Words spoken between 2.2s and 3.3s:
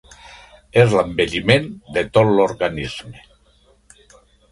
l’organisme.